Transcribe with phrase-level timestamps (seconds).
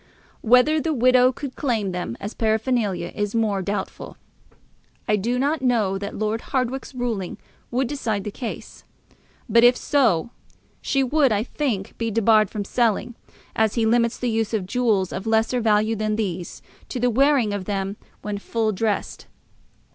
[0.41, 4.17] Whether the widow could claim them as paraphernalia is more doubtful.
[5.07, 7.37] I do not know that Lord Hardwicke's ruling
[7.69, 8.83] would decide the case;
[9.47, 10.31] but, if so,
[10.81, 13.13] she would, I think, be debarred from selling,
[13.55, 17.53] as he limits the use of jewels of lesser value than these to the wearing
[17.53, 19.27] of them when full dressed.